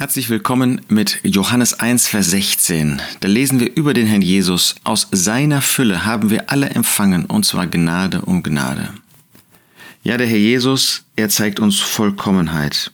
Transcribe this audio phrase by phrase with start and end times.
[0.00, 3.02] Herzlich willkommen mit Johannes 1, Vers 16.
[3.20, 4.76] Da lesen wir über den Herrn Jesus.
[4.82, 8.94] Aus seiner Fülle haben wir alle empfangen, und zwar Gnade um Gnade.
[10.02, 12.92] Ja, der Herr Jesus, er zeigt uns Vollkommenheit.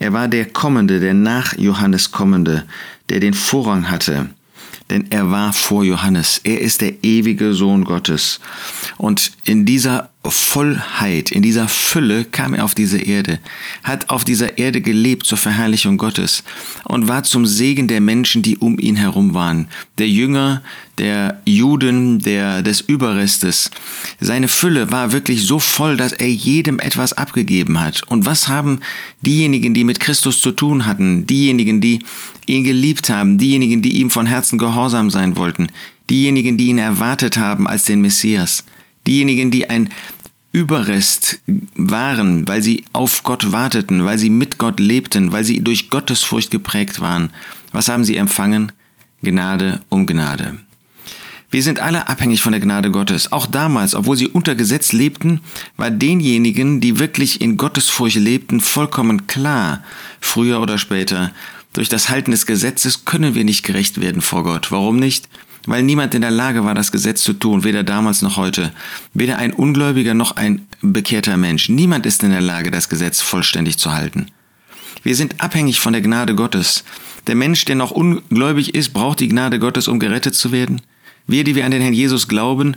[0.00, 2.64] Er war der Kommende, der nach Johannes Kommende,
[3.10, 4.30] der den Vorrang hatte.
[4.90, 6.40] Denn er war vor Johannes.
[6.42, 8.40] Er ist der ewige Sohn Gottes.
[8.96, 13.38] Und in dieser Vollheit, in dieser Fülle kam er auf diese Erde,
[13.82, 16.44] hat auf dieser Erde gelebt zur Verherrlichung Gottes
[16.84, 20.62] und war zum Segen der Menschen, die um ihn herum waren, der Jünger,
[20.98, 23.70] der Juden, der des Überrestes.
[24.20, 28.02] Seine Fülle war wirklich so voll, dass er jedem etwas abgegeben hat.
[28.04, 28.80] Und was haben
[29.20, 32.00] diejenigen, die mit Christus zu tun hatten, diejenigen, die
[32.46, 35.68] ihn geliebt haben, diejenigen, die ihm von Herzen gehorsam sein wollten,
[36.10, 38.64] diejenigen, die ihn erwartet haben als den Messias,
[39.06, 39.90] diejenigen, die ein
[40.54, 41.40] Überrest
[41.74, 46.52] waren, weil sie auf Gott warteten, weil sie mit Gott lebten, weil sie durch Gottesfurcht
[46.52, 47.30] geprägt waren.
[47.72, 48.70] Was haben sie empfangen?
[49.20, 50.60] Gnade um Gnade.
[51.50, 53.32] Wir sind alle abhängig von der Gnade Gottes.
[53.32, 55.40] Auch damals, obwohl sie unter Gesetz lebten,
[55.76, 59.82] war denjenigen, die wirklich in Gottesfurcht lebten, vollkommen klar,
[60.20, 61.32] früher oder später,
[61.72, 64.70] durch das Halten des Gesetzes können wir nicht gerecht werden vor Gott.
[64.70, 65.28] Warum nicht?
[65.66, 68.72] Weil niemand in der Lage war, das Gesetz zu tun, weder damals noch heute.
[69.12, 71.68] Weder ein Ungläubiger noch ein bekehrter Mensch.
[71.68, 74.26] Niemand ist in der Lage, das Gesetz vollständig zu halten.
[75.02, 76.84] Wir sind abhängig von der Gnade Gottes.
[77.26, 80.82] Der Mensch, der noch ungläubig ist, braucht die Gnade Gottes, um gerettet zu werden.
[81.26, 82.76] Wir, die wir an den Herrn Jesus glauben,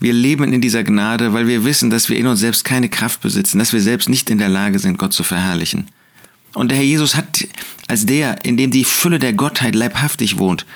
[0.00, 3.22] wir leben in dieser Gnade, weil wir wissen, dass wir in uns selbst keine Kraft
[3.22, 5.86] besitzen, dass wir selbst nicht in der Lage sind, Gott zu verherrlichen.
[6.52, 7.46] Und der Herr Jesus hat
[7.88, 10.66] als der, in dem die Fülle der Gottheit leibhaftig wohnt,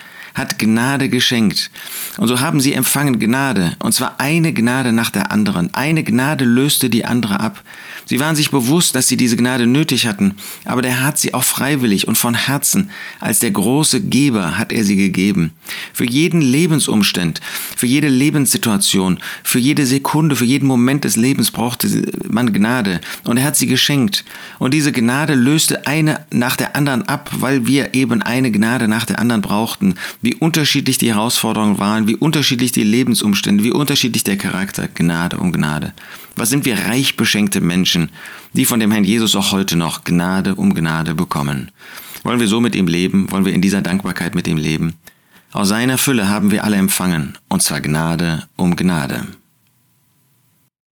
[0.40, 1.70] hat Gnade geschenkt.
[2.16, 5.72] Und so haben sie empfangen Gnade, und zwar eine Gnade nach der anderen.
[5.74, 7.62] Eine Gnade löste die andere ab.
[8.06, 11.44] Sie waren sich bewusst, dass sie diese Gnade nötig hatten, aber der hat sie auch
[11.44, 15.52] freiwillig und von Herzen, als der große Geber hat er sie gegeben.
[15.92, 17.40] Für jeden Lebensumstand,
[17.76, 21.86] für jede Lebenssituation, für jede Sekunde, für jeden Moment des Lebens brauchte
[22.28, 24.24] man Gnade und er hat sie geschenkt.
[24.58, 29.04] Und diese Gnade löste eine nach der anderen ab, weil wir eben eine Gnade nach
[29.04, 29.94] der anderen brauchten
[30.30, 35.52] wie unterschiedlich die Herausforderungen waren, wie unterschiedlich die Lebensumstände, wie unterschiedlich der Charakter, Gnade um
[35.52, 35.92] Gnade.
[36.36, 38.10] Was sind wir reich beschenkte Menschen,
[38.52, 41.72] die von dem Herrn Jesus auch heute noch Gnade um Gnade bekommen?
[42.22, 43.28] Wollen wir so mit ihm leben?
[43.32, 44.94] Wollen wir in dieser Dankbarkeit mit ihm leben?
[45.50, 49.26] Aus seiner Fülle haben wir alle empfangen, und zwar Gnade um Gnade.